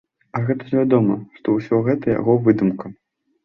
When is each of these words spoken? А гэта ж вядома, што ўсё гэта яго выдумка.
А 0.37 0.39
гэта 0.47 0.63
ж 0.69 0.79
вядома, 0.79 1.19
што 1.37 1.47
ўсё 1.59 1.83
гэта 1.91 2.05
яго 2.19 2.39
выдумка. 2.51 2.95